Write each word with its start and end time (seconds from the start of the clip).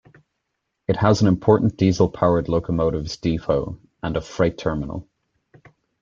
It 0.87 0.95
has 0.95 1.21
an 1.21 1.27
important 1.27 1.77
diesel-powered 1.77 2.49
locomotives 2.49 3.17
depot 3.17 3.77
and 4.01 4.17
a 4.17 4.21
freight 4.21 4.57
terminal. 4.57 5.07